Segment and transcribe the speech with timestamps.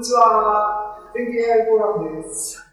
[0.00, 0.96] にちは。
[1.14, 2.66] 全景 AI フォーラムです。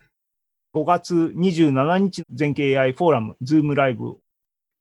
[0.74, 4.16] 5月27日、全景 AI フォーラム、ズームライブ。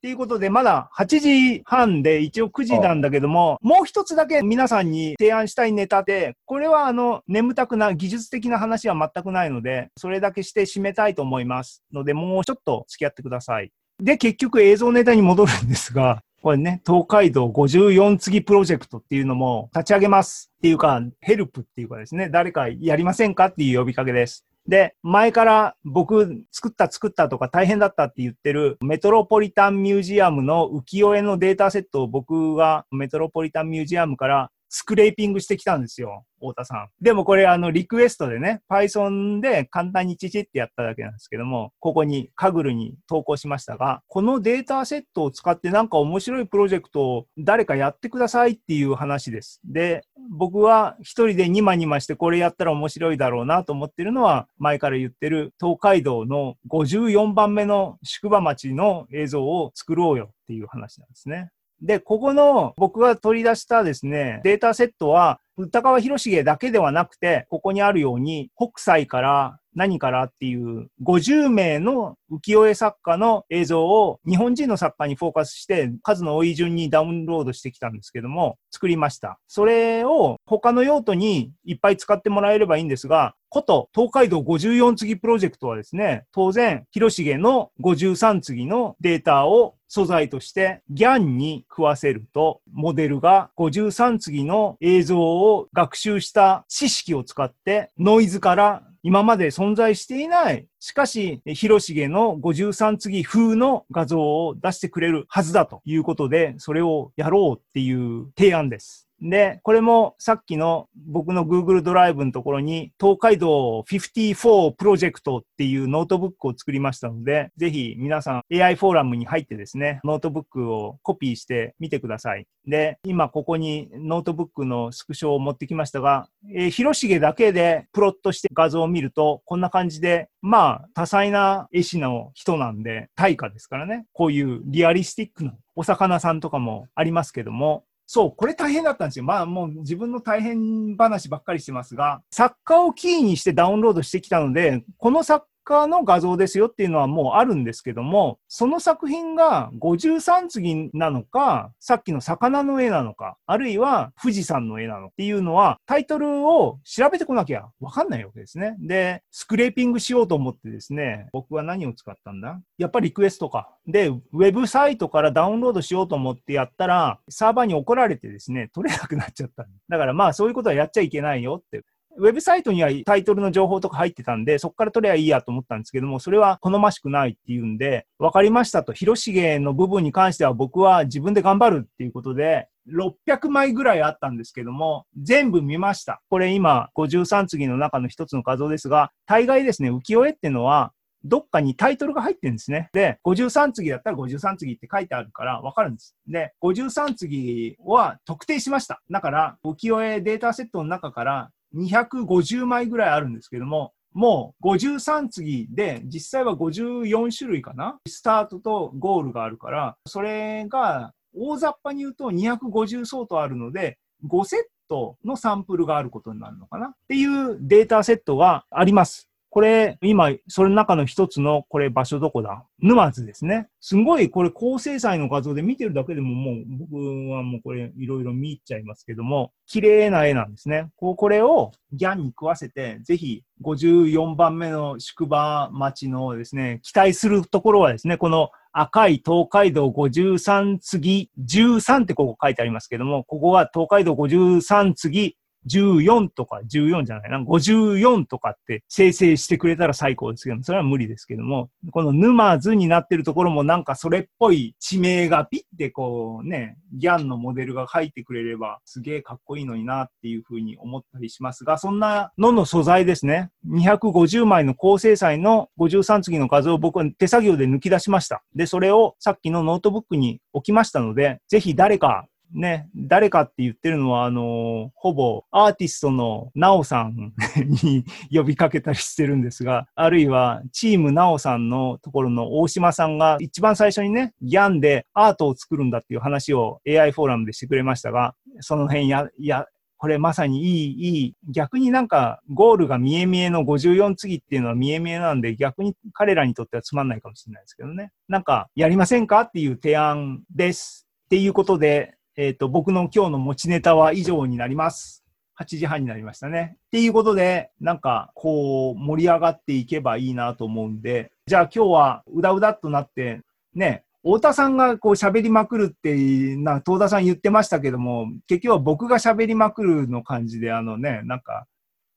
[0.01, 13.73] ということで、まだ8時半で一応9時なんだけども、もう一つだけ皆さんに提案したいネタで、これはあの、眠たくな、技術的な話は全くないので、それだけして締めたいと思いますので、もうちょっと付き合ってください。
[13.99, 24.47] で、結局映像ネタに戻るんですが、これね、東海道54次プロジェクトっていうのも立ち上げますっていうか、ヘルプっていうかですね、誰かやりませんかっていう呼びかけです。
[24.69, 36.27] で、前から僕作った作ったとか大変だったって言ってるメトロポリタンミュージアムの浮世絵のデータセットを僕はメトロポリタンミュージアムからスクレーピングしてきたんですよ。
[36.39, 36.89] 太田さん。
[37.01, 49.63] でもこれあのリクエストでね、Python で簡単にチチってやっただけなんですけども、ここにカグルに投稿しましたが、このデータセットを使ってなんか面白いプロジェクトを誰かやってくださいっていう話です。
[49.65, 61.49] で、僕は一人でニマニマしてこれやったら面白いだろうなと思ってるのは、前から言ってる東海道の54番目の宿場町の映像を作ろうよっていう話なんですね。
[61.81, 79.39] で、ここの僕が取り出したですね、データセットは、歌川広重だけではなくて、ここにあるように、北斎から何からっていう50名の浮世絵作家の映像を日本人の作家にフォーカスして数の多い順にダウンロードしてきたんですけども、作りました。
[79.47, 109.06] それを他の用途にいっぱい使ってもらえればいいんですが、こと東海道54次プロジェクトはですね、当然、広重の53次のデータを素材として GAN に食わせると、モデルが53次の映像を学習した知識を使ってノイズから今まで存在していない、しかし、広重の53次風の画像を出してくれるはずだということで、それをやろうっていう提案です。
[109.21, 122.47] で、これもさっきの僕の Google ドライブのところに東海道54プロジェクトっていうノートブックを作りましたので、ぜひ皆さん AI フォーラムに入ってですね、ノートブックをコピーしてみてください。
[122.67, 134.07] で、今ここにノートブックのスクショを持ってきましたが、えー、広重だけでプロットして画像を見ると、こんな感じで、まあ、多彩な絵師の人なんで、大家ですからね。
[134.13, 139.25] こういうリアリスティックなお魚さんとかもありますけども、そう、これ大変だったんですよ。
[139.25, 158.77] まあもう自分の大変話ばっかりしてますが、作家をキーにしてダウンロードしてきたので、この作家の画像ですよっていうのはもうあるんですけども、その作品が53次なのか、さっきの魚の絵なのか、あるいは富士山の絵なのっていうのは、タイトルを調べてこなきゃわかんないわけですね。
[158.79, 162.61] で、スクレーピングしようと思ってですね、僕は何を使ったんだ？
[162.79, 163.69] やっぱりリクエストか。
[163.87, 169.67] で、ウェブサイトからダウンロードしようと思ってやったら、サーバーに怒られてですね、取れなくなっちゃった。
[169.89, 171.83] だからまあそういうことはやっちゃいけないよって
[172.19, 186.21] ウェブサイトにはタイトルの情報とか入ってたんで、そこから取ればいいやと思ったんですけども、それは好ましくないっていうんで、分かりましたと、広重の部分に関しては僕は自分で頑張るっていうことで、600枚ぐらいあったんですけども、全部見ました。
[186.29, 190.93] これ今、53次の中の一つの画像ですが、大概ですね、浮世絵っていうのは、
[191.25, 192.89] どっかにタイトルが入ってるんですね。
[192.93, 196.17] で、53次だったら53次って書いてあるからわかるんです。
[196.29, 199.03] で、53次は特定しました。
[199.11, 207.99] だから、浮世絵データセットの中から250枚ぐらいあるんですけども、もう53次で、実際は54種類かな？
[208.09, 216.87] スタートとゴールがあるから、それが大雑把に言うと250相当あるので、5セットのサンプルがあることになるのかな？
[216.87, 219.29] っていうデータセットがあります。
[219.57, 222.67] これ、今、それの中の一つの、これ場所どこだ？
[222.79, 223.69] 沼津ですね。
[223.81, 226.97] すごい、これ高精細の画像で見てるだけでももう、僕
[227.31, 230.91] はもうこれいろいろ見入っちゃいますけども、綺麗な絵なんですね。
[230.97, 247.31] こうこれをギャンに食わせて、ぜひ54番目の宿場町のですね、期待するところはですね、この赤い東海道53次、13ってここ書いてありますけども、ここは東海道53次14とか14じゃない？
[247.31, 263.51] な、54とかって生成してくれたら最高ですけど、それは無理ですけども、この沼津になってるところもなんかそれっぽい地名がピッてこうね、ギャンのモデルが書いてくれればすげえかっこいいのになっていうふうに思ったりしますが、そんなのの素材ですね。
[263.69, 268.43] 250枚の高精細の53次の画像を僕は手作業で抜き出しました。
[268.55, 277.33] で、それをさっきのノートブックに置きましたので、ぜひ誰かね、誰かって言ってるのは、あの、ほぼアーティストのナオさん
[277.83, 289.67] に呼びかけたりしてるんですが、あるいはチームナオさんのところの大島さんが一番最初にね、 GAN でアートを作るんだっていう話を AI フォーラムでしてくれましたが、その辺や、や、
[289.99, 298.13] これまさにいい、いい、逆になんかゴールが見え見えの54次っていうのは見え見えなんで、逆に彼らにとってはつまんないかもしれないですけどね。
[298.29, 301.07] なんか、やりませんかっていう提案です。
[301.27, 305.25] っていうことで、えっ、と、僕の今日の持ちネタは以上になります。
[305.59, 306.77] 8時半になりましたね。
[306.89, 313.41] っていうことで、なんか、こう、盛り上がっていけばいいなと思うんで、じゃあ今日はうだうだっとなって、
[313.75, 316.15] ね、太田さんがこう喋りまくるって、
[316.57, 321.67] な、東田さん言ってましたけども、結局は僕が喋りまくるの感じで、あのね、なんか、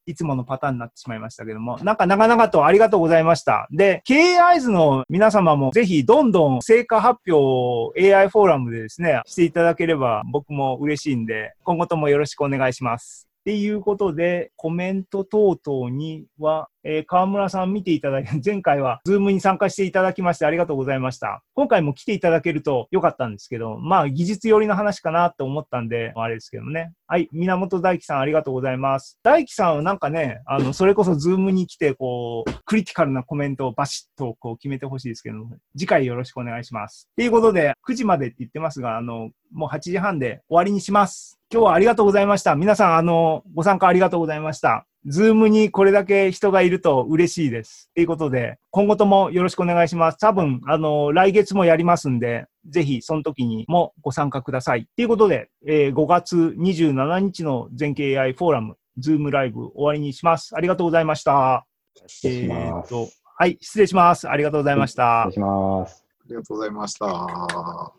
[0.10, 3.68] いつものパターンになってしまいましたけども、なんか長々とありがとうございました。
[3.72, 13.29] で、経営アイズの皆様もぜひどんどん成果発表を AI フォーラムでですね、していただければ僕も嬉しいんで、今後ともよろしくお願いします。
[13.40, 21.42] っていうことで、コメント等々には、えー河村さん見ていただいて、 前回はズームに参加していただきましてありがとうございました。
[21.54, 26.92] 今回も来ていただけるとよかったんですけど、まあ技術寄りの話かなと思ったんで、あれですけどね。
[27.08, 29.18] はい、源大樹さんありがとうございます。
[29.24, 37.10] 大樹さんはなんかね、あの、それこそズームに来て、こう、クリティカルなコメントをバシッとこう決めてほしいですけど、次回よろしくお願いします。
[37.16, 41.39] ということで、9時までって言ってますが、あの、もう8時半で終わりにします。
[41.52, 42.56] 今日はありがとうございました。
[42.56, 44.86] 皆さん、あの、ご参加ありがとうございました。
[45.08, 47.90] ズームにこれだけ人がいると嬉しいです。
[47.96, 50.20] ということで、今後ともよろしくお願いします。
[50.20, 54.88] 多分、あの、来月もやりますんで、ぜひその時にもご参加ください。
[54.96, 60.56] ということで、えー5月27日の全景 AI フォーラム、ズームライブ終わりにします。
[60.56, 61.66] ありがとうございました。
[62.06, 62.90] 失礼しえーっます。
[62.92, 63.08] と、
[63.40, 64.30] はい、失礼します。
[64.30, 65.24] ありがとうございました。
[65.30, 66.06] 失礼します。
[66.22, 67.99] ありがとうございました。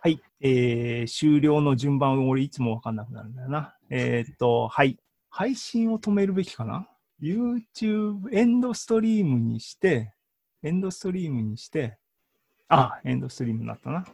[0.00, 3.74] はい、えー終了の順番、俺いつもわかんなくなるんだよな。
[3.90, 4.96] えーっと、はい。
[5.28, 6.88] 配信を止めるべきかな
[7.20, 10.14] ?YouTube、エンドストリームにして、
[10.62, 11.98] エンドストリームにして、
[12.68, 14.04] あ、エンドストリームになったな。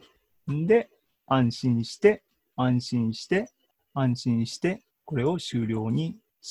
[0.51, 0.89] んで、
[1.27, 2.23] 安心して、
[2.55, 3.51] 安心して、
[3.93, 6.17] 安心して、これを終了に